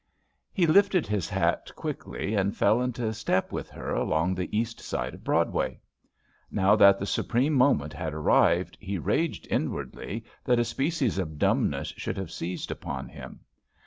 He 0.51 0.65
lifted 0.65 1.05
his 1.05 1.29
hat 1.29 1.71
quickly 1.75 2.33
and 2.33 2.57
fell 2.57 2.81
into 2.81 3.13
step 3.13 3.51
with 3.51 3.69
her 3.69 3.91
along 3.93 4.33
the 4.33 4.57
east 4.57 4.79
side 4.79 5.13
of 5.13 5.23
Broad 5.23 5.53
way. 5.53 5.79
Now 6.49 6.75
that 6.75 6.97
the 6.97 7.05
supreme 7.05 7.53
moment 7.53 7.93
had 7.93 8.11
ar 8.15 8.21
rived, 8.23 8.79
he 8.81 8.97
raged 8.97 9.45
inwardly 9.51 10.25
that 10.43 10.57
a 10.57 10.65
species 10.65 11.19
of 11.19 11.37
dumbness 11.37 11.89
should 11.97 12.17
have 12.17 12.31
seized 12.31 12.71
upon 12.71 13.09
him. 13.09 13.41